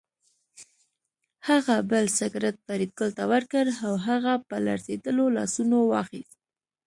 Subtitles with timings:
[1.47, 6.37] هغه بل سګرټ فریدګل ته ورکړ او هغه په لړزېدلو لاسونو واخیست